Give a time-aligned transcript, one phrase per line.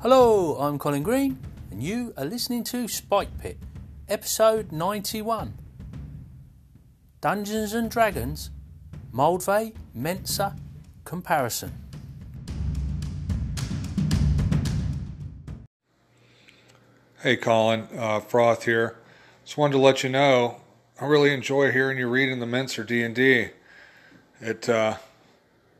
[0.00, 1.40] Hello, I'm Colin Green,
[1.72, 3.58] and you are listening to Spike Pit,
[4.08, 5.58] episode 91
[7.20, 8.50] Dungeons and Dragons
[9.12, 10.56] Moldvay Mentzer
[11.02, 11.72] Comparison.
[17.22, 18.98] Hey Colin, uh, Froth here.
[19.44, 20.60] Just wanted to let you know
[21.00, 23.48] I really enjoy hearing you reading the Mentzer D and D.
[24.40, 24.98] It uh,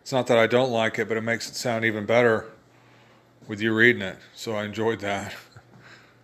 [0.02, 2.48] it's not that I don't like it, but it makes it sound even better
[3.48, 4.18] with you reading it.
[4.34, 5.34] So I enjoyed that.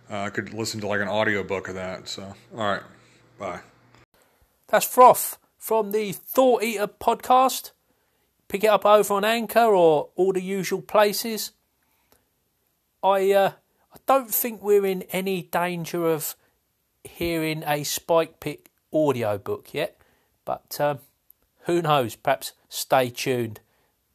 [0.07, 2.07] Uh, I could listen to like an audiobook of that.
[2.07, 2.83] So all right,
[3.39, 3.61] bye.
[4.67, 7.71] That's Froth from the Thought Eater podcast.
[8.47, 11.53] Pick it up over on Anchor or all the usual places.
[13.01, 13.51] I uh,
[13.91, 16.35] I don't think we're in any danger of
[17.03, 19.97] hearing a Spike Pit audiobook yet,
[20.45, 20.99] but um,
[21.61, 22.15] who knows?
[22.15, 23.59] Perhaps stay tuned.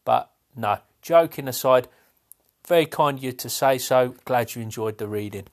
[0.05, 1.89] But no, joking aside,
[2.71, 4.15] very kind of you to say so.
[4.25, 5.49] Glad you enjoyed the reading.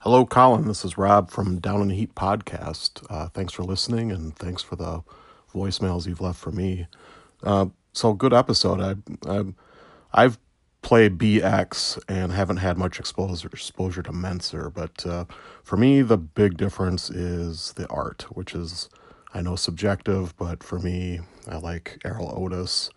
[0.00, 0.66] Hello, Colin.
[0.66, 3.06] This is Rob from Down in the Heap podcast.
[3.08, 5.04] Uh, thanks for listening and thanks for the
[5.54, 6.88] voicemails you've left for me.
[7.44, 8.80] Uh, so, good episode.
[8.80, 9.44] I, I,
[10.12, 10.36] I've
[10.82, 15.26] played BX and haven't had much exposure exposure to Mentzer, but uh,
[15.62, 18.88] for me, the big difference is the art, which is
[19.32, 22.90] I know subjective, but for me, I like Erol Otus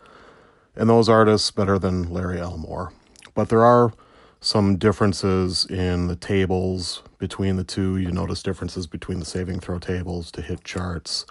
[0.76, 2.92] and those artists better than Larry Elmore.
[3.34, 3.92] But there are
[4.40, 7.96] some differences in the tables between the two.
[7.96, 11.26] You notice differences between the saving throw tables to hit charts,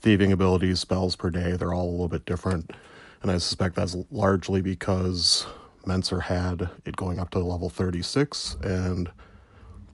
[0.00, 1.52] thieving abilities, spells per day.
[1.52, 2.72] They're all a little bit different.
[3.22, 5.46] And I suspect that's largely because
[5.84, 9.10] Mentzer had it going up to level 36 and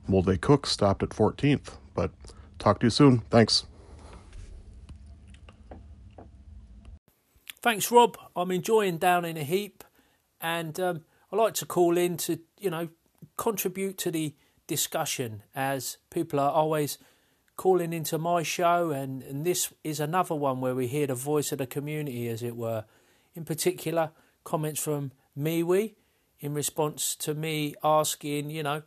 [0.09, 1.79] Moldvay Cook stopped at 14th.
[1.95, 2.11] But
[2.59, 3.21] talk to you soon.
[3.31, 3.65] Thanks.
[7.62, 8.19] Thanks, Rob.
[8.37, 9.83] I'm enjoying Down in a Heap,
[10.41, 11.01] and um,
[11.33, 12.89] I like to call in to, you know,
[13.37, 14.35] contribute to the
[14.67, 16.99] discussion as people are always
[17.56, 21.50] calling into my show, and, and this is another one where we hear the voice
[21.50, 22.84] of the community, as it were.
[23.34, 24.11] In particular,
[24.44, 25.94] comments from MeWe
[26.38, 28.83] in response to me asking, you know,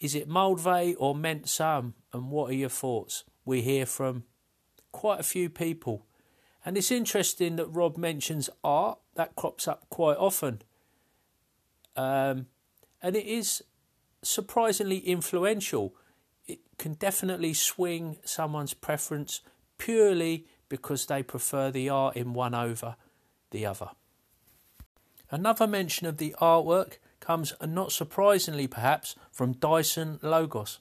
[0.00, 3.24] is it Moldvay or Mentzer, and what are your thoughts?
[3.46, 4.24] We hear from
[4.92, 6.06] quite a few people
[6.64, 10.62] and it's interesting that Rob mentions art, that crops up quite often.
[11.96, 12.46] Um,
[13.02, 13.62] and it is
[14.22, 15.94] surprisingly influential.
[16.46, 19.40] It can definitely swing someone's preference
[19.78, 22.96] purely because they prefer the art in one over
[23.50, 23.90] the other.
[25.30, 30.80] Another mention of the artwork comes, and not surprisingly perhaps, from Dyson Logos.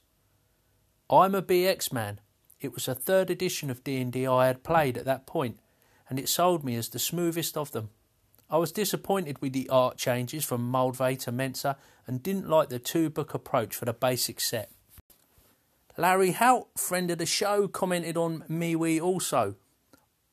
[1.09, 2.19] I'm a BX man.
[2.59, 5.59] It was a third edition of D&D I had played at that point,
[6.12, 7.90] and it sold me as the smoothest of them.
[8.50, 12.80] I was disappointed with the art changes from Moldvay to Mentzer and didn't like the
[12.80, 14.70] two book approach for the basic set.
[15.98, 19.56] Larry Hout, friend of the show, commented on MeWe also.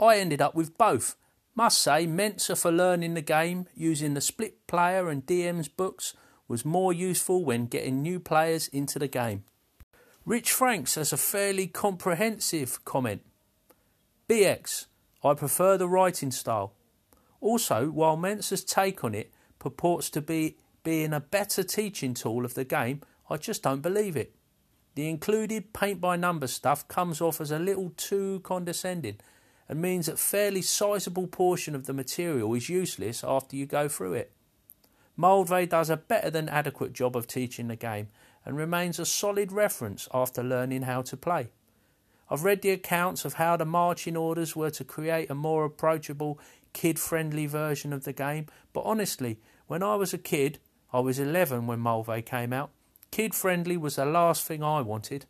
[0.01, 1.15] I ended up with both.
[1.55, 6.13] Must say, Mentzer for learning the game using the split player and DM's books
[6.49, 9.45] was more useful when getting new players into the game.
[10.27, 13.23] Rich Franks has a fairly comprehensive comment.
[14.29, 14.87] BX,
[15.23, 16.75] I prefer the writing style.
[17.41, 22.55] Also, while Mentzer's take on it purports to be being a better teaching tool of
[22.55, 24.35] the game, I just don't believe it.
[24.95, 29.19] The included paint by number stuff comes off as a little too condescending
[29.69, 34.15] and means that fairly sizable portion of the material is useless after you go through
[34.15, 34.33] it.
[35.19, 38.09] Moldvay does a better than adequate job of teaching the game
[38.45, 41.49] and remains a solid reference after learning how to play.
[42.31, 46.39] I've read the accounts of how the marching orders were to create a more approachable,
[46.73, 50.59] kid friendly version of the game, but honestly, when I was a kid,
[50.93, 52.71] I was 11 when Moldvay came out,
[53.11, 55.27] kid friendly was the last thing I wanted.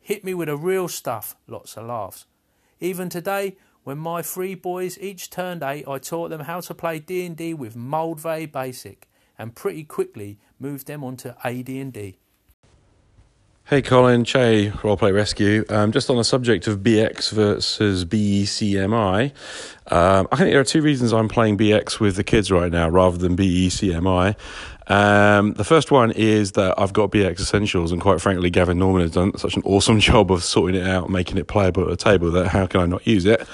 [0.00, 2.26] Hit me with the real stuff, lots of laughs.
[2.80, 6.98] Even today, when my three boys each turned eight, I taught them how to play
[6.98, 9.08] D&D with Moldvay Basic,
[9.38, 12.18] and pretty quickly moved them onto AD&D.
[13.68, 15.62] Hey Colin, Che, Roleplay Rescue.
[15.68, 19.30] Um, just on the subject of BX versus BECMI,
[19.92, 22.88] um, I think there are two reasons I'm playing BX with the kids right now
[22.88, 24.36] rather than BECMI.
[24.86, 29.02] Um, the first one is that I've got BX Essentials, and quite frankly, Gavin Norman
[29.02, 31.96] has done such an awesome job of sorting it out, making it playable at the
[31.98, 33.46] table that how can I not use it?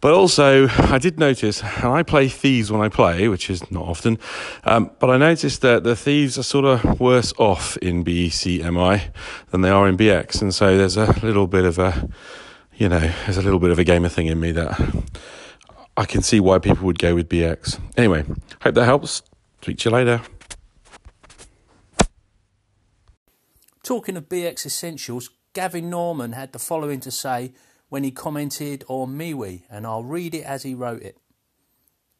[0.00, 3.84] But also, I did notice, and I play thieves when I play, which is not
[3.84, 4.18] often,
[4.64, 9.12] um, but I noticed that the thieves are sort of worse off in BECMI
[9.50, 10.40] than they are in BX.
[10.40, 12.08] And so there's a little bit of a,
[12.76, 14.80] you know, there's a little bit of a gamer thing in me that
[15.96, 17.80] I can see why people would go with BX.
[17.96, 18.24] Anyway,
[18.62, 19.22] hope that helps.
[19.62, 20.20] Speak to you later.
[23.82, 27.52] Talking of BX Essentials, Gavin Norman had the following to say
[27.88, 31.18] when he commented on MeWe, and I'll read it as he wrote it.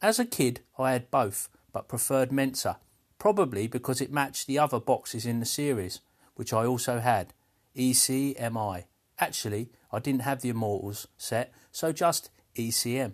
[0.01, 2.77] As a kid, I had both, but preferred Mentzer,
[3.17, 5.99] probably because it matched the other boxes in the series,
[6.35, 7.33] which I also had
[7.75, 8.85] ECMI.
[9.19, 13.13] Actually, I didn't have the Immortals set, so just ECM.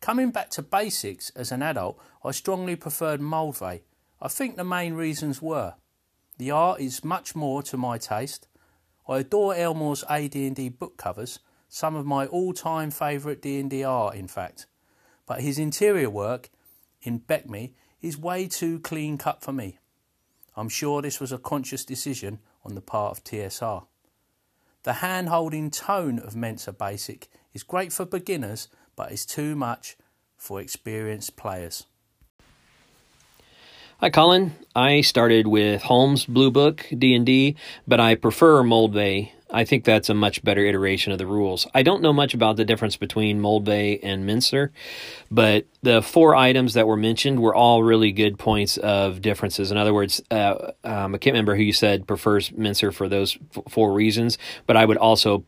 [0.00, 3.80] Coming back to basics as an adult, I strongly preferred Moldvay.
[4.20, 5.74] I think the main reasons were
[6.36, 8.48] the art is much more to my taste.
[9.08, 11.38] I adore Elmore's AD&D book covers,
[11.74, 14.66] some of my all-time favourite D&D art, in fact.
[15.26, 16.48] But his interior work
[17.02, 19.78] in BECMI is way too clean cut for me.
[20.56, 23.86] I'm sure this was a conscious decision on the part of TSR.
[24.84, 29.96] The hand holding tone of Mentzer Basic is great for beginners, but is too much
[30.36, 31.86] for experienced players.
[33.98, 34.52] Hi, Colin.
[34.76, 37.56] I started with Holmes Blue Book D&D,
[37.88, 41.66] but I prefer Moldvay I think that's a much better iteration of the rules.
[41.74, 44.70] I don't know much about the difference between Moldvay and Mentzer,
[45.30, 49.70] but the four items that were mentioned were all really good points of differences.
[49.70, 53.38] In other words, uh, um, I can't remember who you said prefers Mentzer for those
[53.56, 55.44] f- four reasons, but I would also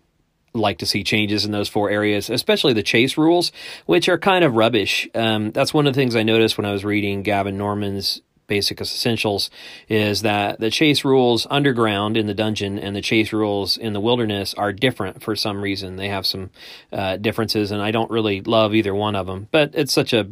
[0.53, 3.53] like to see changes in those four areas, especially the chase rules,
[3.87, 5.09] which are kind of rubbish.
[5.15, 8.81] Um, that's one of the things I noticed when I was reading Gavin Norman's basic
[8.81, 9.51] essentials
[9.89, 14.01] is that the chase rules underground in the dungeon and the chase rules in the
[14.01, 15.97] wilderness are different for some reason.
[15.97, 16.51] They have some
[16.93, 19.49] uh, differences, and I don't really love either one of them.
[19.51, 20.29] But it's such a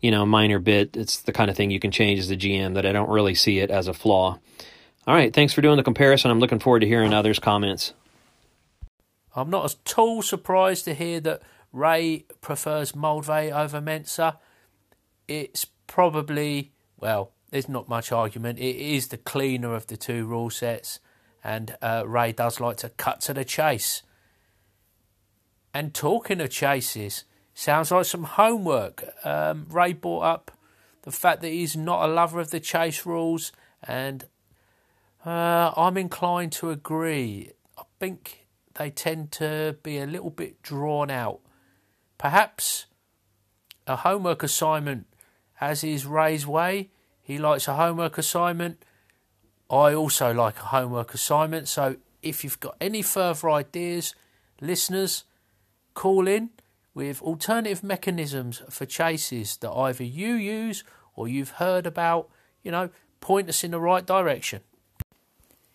[0.00, 0.96] you know minor bit.
[0.96, 3.34] It's the kind of thing you can change as a GM that I don't really
[3.34, 4.38] see it as a flaw.
[5.06, 6.30] All right, thanks for doing the comparison.
[6.30, 7.92] I'm looking forward to hearing others' comments.
[9.34, 11.42] I'm not at all surprised to hear that
[11.72, 14.36] Ray prefers Moldvay over Mentzer.
[15.26, 18.58] It's probably well there's not much argument.
[18.58, 21.00] It is the cleaner of the two rule sets,
[21.44, 24.02] and uh, Ray does like to cut to the chase.
[25.74, 29.04] And talking of chases, sounds like some homework.
[29.22, 30.50] Um, Ray brought up
[31.02, 33.52] the fact that he's not a lover of the chase rules,
[33.82, 34.24] and
[35.26, 37.50] uh, I'm inclined to agree.
[37.76, 38.46] I think
[38.76, 41.40] they tend to be a little bit drawn out.
[42.16, 42.86] Perhaps
[43.86, 45.06] a homework assignment,
[45.60, 46.88] as is Ray's way,
[47.22, 48.84] he likes a homework assignment.
[49.70, 51.68] I also like a homework assignment.
[51.68, 54.14] So if you've got any further ideas,
[54.60, 55.24] listeners,
[55.94, 56.50] call in
[56.94, 60.84] with alternative mechanisms for chases that either you use
[61.14, 62.28] or you've heard about.
[62.62, 62.90] You know,
[63.20, 64.60] point us in the right direction.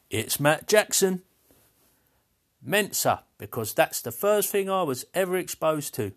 [0.10, 1.24] It's Matt Jackson.
[2.66, 6.12] Mentzer, because that's the first thing I was ever exposed to.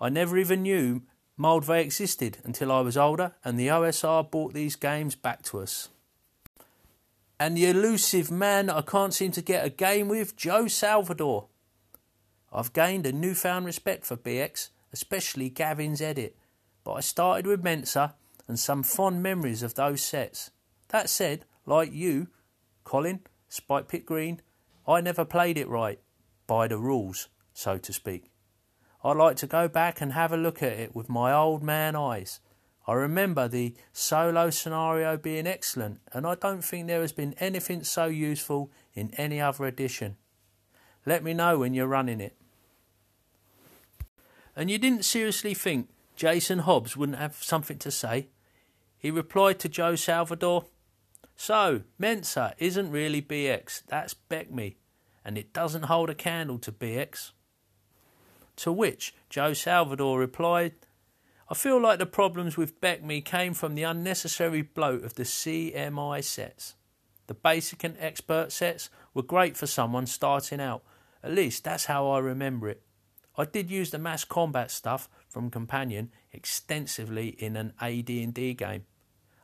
[0.00, 1.02] I never even knew
[1.38, 5.88] Moldvay existed until I was older and the OSR brought these games back to us.
[7.40, 11.48] And the elusive man I can't seem to get a game with, Joe Salvador.
[12.52, 16.36] I've gained a newfound respect for BX, especially Gavin's edit,
[16.84, 18.12] but I started with Mentzer
[18.46, 20.52] and some fond memories of those sets.
[20.88, 22.28] That said, like you,
[22.84, 24.40] Colin, Spike Pit Green,
[24.86, 25.98] I never played it right,
[26.46, 28.30] by the rules, so to speak.
[29.04, 31.94] I'd like to go back and have a look at it with my old man
[31.94, 32.40] eyes.
[32.86, 37.84] I remember the solo scenario being excellent, and I don't think there has been anything
[37.84, 40.16] so useful in any other edition.
[41.04, 42.34] Let me know when you're running it.
[44.56, 48.28] And you didn't seriously think Jason Hobbs wouldn't have something to say?
[48.98, 50.66] He replied to Joe Salvador,
[51.36, 54.76] So, Mentzer isn't really BX, that's BECMI,
[55.24, 57.32] and it doesn't hold a candle to BX.
[58.56, 60.74] To which Joe Salvador replied,
[61.48, 66.24] I feel like the problems with BECMI came from the unnecessary bloat of the CMI
[66.24, 66.74] sets.
[67.26, 70.82] The basic and expert sets were great for someone starting out.
[71.22, 72.82] At least that's how I remember it.
[73.36, 78.84] I did use the mass combat stuff from Companion extensively in an AD&D game.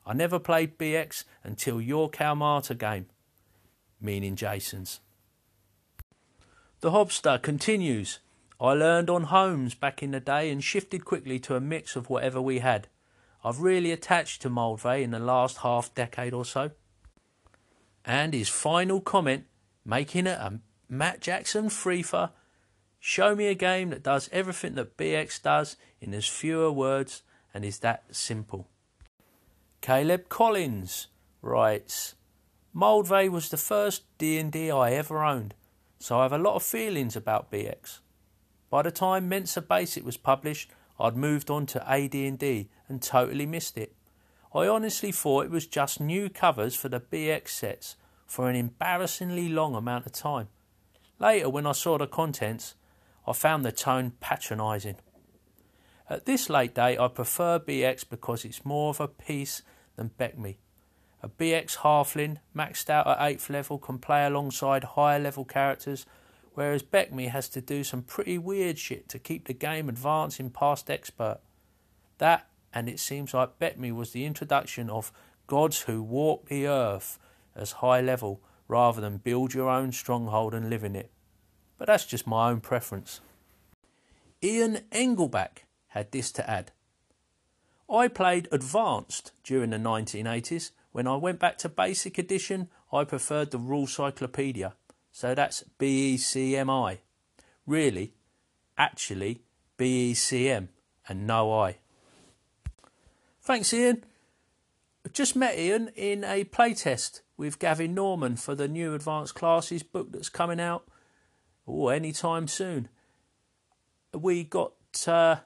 [0.07, 3.07] I never played BX until your Kalmata game,
[4.01, 5.01] meaning Jason's.
[6.81, 8.21] The Hobster continues.
[8.61, 12.11] I learned on Holmes back in the day and shifted quickly to a mix of
[12.11, 12.89] whatever we had.
[13.43, 16.73] I've really attached to Moldvay in the last half decade or so.
[18.05, 19.45] And his final comment,
[19.85, 22.33] making it a Matt Jackson freefer,
[22.99, 27.23] show me a game that does everything that BX does in as fewer words
[27.55, 28.69] and is that simple.
[29.81, 31.07] Caleb Collins
[31.41, 32.15] writes,
[32.77, 35.55] Moldvay was the first D&D I ever owned,
[35.99, 38.01] so I have a lot of feelings about BX.
[38.71, 43.77] By the time Mentzer Basic was published, I'd moved on to AD&D and totally missed
[43.77, 43.95] it.
[44.55, 47.97] I honestly thought it was just new covers for the BX sets,
[48.27, 50.49] for an embarrassingly long amount of time.
[51.19, 52.77] Later, when I saw the contents,
[53.27, 54.97] I found the tone patronising.
[56.09, 59.63] At this late date, I prefer BX because it's more of a piece
[59.97, 60.57] than BECMI.
[61.23, 66.07] A BX Halfling, maxed out at 8th level, can play alongside higher level characters,
[66.55, 70.91] whereas BECMI has to do some pretty weird shit to keep the game advancing past
[70.91, 71.39] Expert.
[72.19, 75.13] That, and it seems like BECMI was the introduction of
[75.47, 77.19] gods who walk the earth
[77.55, 81.11] as high level rather than build your own stronghold and live in it.
[81.77, 83.21] But that's just my own preference.
[84.43, 86.73] Ian Engelbach had this to add.
[87.91, 90.71] I played Advanced during the 1980s.
[90.93, 94.75] When I went back to Basic Edition, I preferred the Rules Cyclopedia.
[95.13, 96.99] So that's BECMI.
[97.67, 98.15] Really,
[98.79, 99.43] actually,
[99.79, 100.69] BECM
[101.09, 101.77] and no I.
[103.43, 104.05] Thanks, Ian.
[105.05, 109.83] I've just met Ian in a playtest with Gavin Norman for the new Advanced Classes
[109.83, 110.87] book that's coming out
[111.67, 112.89] oh, anytime soon.
[114.13, 114.75] We got
[115.07, 115.37] uh,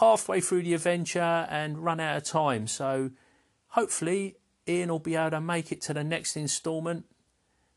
[0.00, 3.10] halfway through the adventure and run out of time, so
[3.68, 4.36] hopefully
[4.66, 7.06] Ian will be able to make it to the next instalment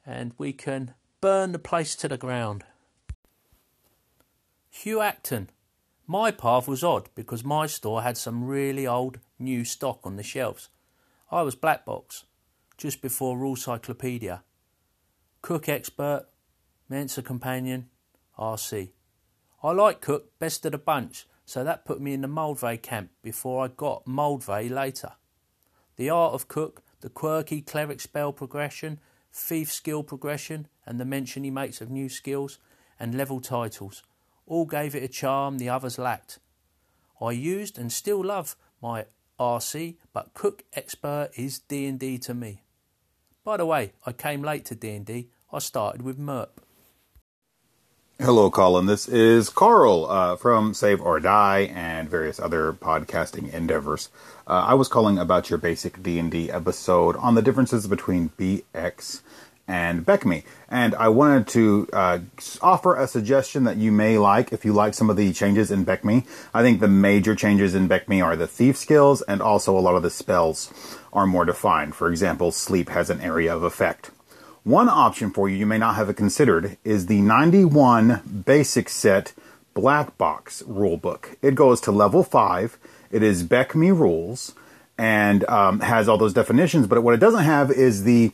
[0.08, 2.64] and we can burn the place to the ground.
[4.70, 5.50] Hugh Acton.
[6.08, 10.24] My path was odd because my store had some really old new stock on the
[10.24, 10.70] shelves.
[11.30, 12.24] I was black box,
[12.78, 14.44] just before Rules Cyclopedia.
[15.42, 16.28] Cook expert,
[16.90, 17.90] Mentzer companion,
[18.40, 18.92] RC.
[19.62, 23.10] I like Cook best of the bunch, so that put me in the Moldvay camp
[23.22, 25.14] before I got Moldvay later.
[25.98, 29.00] The art of Cook, the quirky cleric spell progression,
[29.38, 32.60] thief skill progression, and the mention he makes of new skills
[33.00, 34.04] and level titles
[34.46, 36.40] all gave it a charm the others lacked.
[37.22, 39.06] I used and still love my
[39.40, 42.64] RC, but Cook Expert is D&D to me.
[43.44, 45.30] By the way, I came late to D&D.
[45.52, 46.62] I started with MERP.
[48.20, 48.88] Hello, Colin.
[48.88, 54.10] This is Carl uh, from Save or Die and various other podcasting endeavors.
[54.48, 59.22] Uh, I was calling about your basic D&D episode on the differences between BX
[59.68, 62.20] and BECMI, And I wanted to uh,
[62.60, 65.86] offer a suggestion that you may like if you like some of the changes in
[65.86, 66.26] BECMI.
[66.56, 69.96] I think the major changes in BECMI are the thief skills and also a lot
[69.96, 70.74] of the spells
[71.14, 71.94] are more defined.
[71.94, 74.10] For example, sleep has an area of effect.
[74.68, 79.32] One option for you you may not have considered is the 91 basic set
[79.74, 81.38] black box rulebook.
[81.42, 82.78] It goes to level 5.
[83.10, 84.56] It is BECMI rules
[84.98, 88.34] and um, has all those definitions, but what it doesn't have is the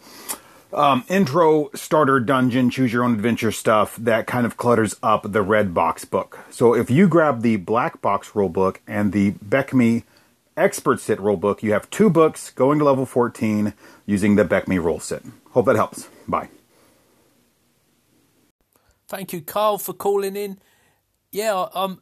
[0.73, 5.43] um, intro starter dungeon choose your own adventure stuff that kind of clutters up the
[5.43, 6.39] red box book.
[6.49, 10.01] So if you grab the black box rule book and the BECMI
[10.57, 13.75] expert set rule book, you have two books going to level 14
[14.07, 15.21] using the BECMI rule set.
[15.51, 16.09] Hope that helps.
[16.27, 16.49] Bye.
[19.07, 20.59] Thank you, Carl, for calling in.
[21.31, 22.01] Yeah, um,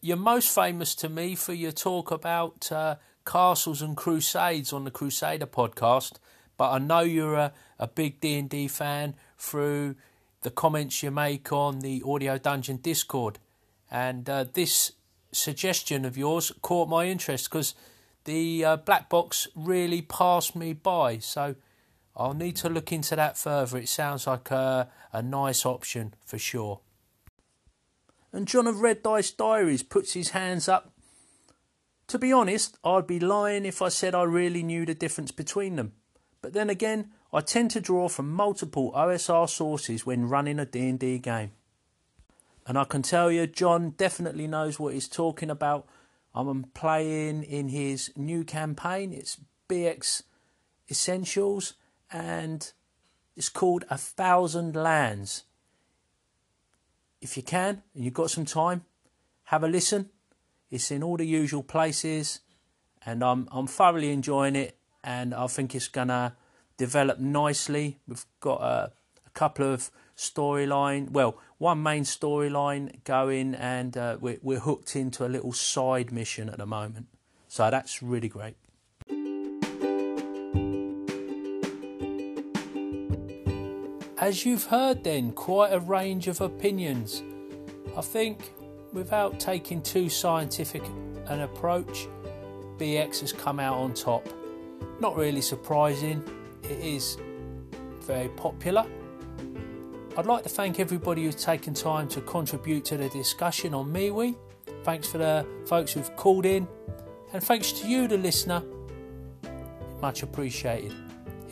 [0.00, 4.90] you're most famous to me for your talk about uh, castles and crusades on the
[4.90, 6.18] Crusader podcast
[6.56, 9.96] but I know you're a, a big D&D fan through
[10.42, 13.40] the comments you make on the Audio Dungeon Discord.
[13.90, 14.92] And uh, this
[15.32, 17.74] suggestion of yours caught my interest because
[18.24, 21.18] the uh, black box really passed me by.
[21.18, 21.56] So
[22.16, 23.78] I'll need to look into that further.
[23.78, 26.80] It sounds like a, a nice option for sure.
[28.32, 30.92] And John of Red Dice Diaries puts his hands up.
[32.08, 35.76] To be honest, I'd be lying if I said I really knew the difference between
[35.76, 35.92] them.
[36.42, 41.18] But then again, I tend to draw from multiple OSR sources when running a D&D
[41.20, 41.52] game.
[42.66, 45.86] And I can tell you, John definitely knows what he's talking about.
[46.34, 49.12] I'm playing in his new campaign.
[49.12, 49.38] It's
[49.68, 50.22] BX
[50.90, 51.74] Essentials
[52.12, 52.72] and
[53.36, 55.44] it's called A Thousand Lands.
[57.20, 58.84] If you can and you've got some time,
[59.44, 60.10] have a listen.
[60.70, 62.40] It's in all the usual places
[63.04, 66.36] and I'm I'm thoroughly enjoying it and I think it's gonna
[66.76, 67.98] develop nicely.
[68.06, 68.92] We've got a,
[69.26, 75.24] a couple of storyline, well, one main storyline going, and uh, we're, we're hooked into
[75.24, 77.06] a little side mission at the moment.
[77.48, 78.56] So that's really great.
[84.22, 87.24] As you've heard, then, quite a range of opinions.
[87.96, 88.52] I think,
[88.92, 90.84] without taking too scientific
[91.26, 92.06] an approach,
[92.78, 94.28] BX has come out on top.
[95.00, 96.22] Not really surprising,
[96.62, 97.16] it is
[98.02, 98.86] very popular.
[100.16, 104.36] I'd like to thank everybody who's taken time to contribute to the discussion on MeWe.
[104.84, 106.68] Thanks for the folks who've called in,
[107.32, 108.62] and thanks to you, the listener.
[110.00, 110.94] Much appreciated.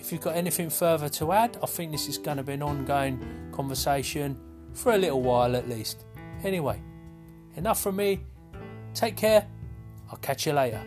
[0.01, 2.63] If you've got anything further to add, I think this is going to be an
[2.63, 4.39] ongoing conversation
[4.73, 6.05] for a little while at least.
[6.43, 6.83] Anyway,
[7.57, 8.21] enough from me.
[8.95, 9.47] Take care.
[10.11, 10.83] I'll catch you later.